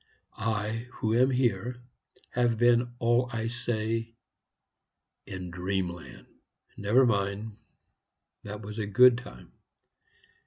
I, 0.35 0.87
who 0.93 1.15
am 1.15 1.29
here, 1.29 1.79
have 2.31 2.57
been 2.57 2.91
all 2.97 3.29
I 3.31 3.49
say 3.49 4.15
in 5.27 5.51
dreamland. 5.51 6.25
Never 6.75 7.05
mind; 7.05 7.59
that 8.43 8.63
was 8.63 8.79
a 8.79 8.87
good 8.87 9.19
time. 9.19 9.51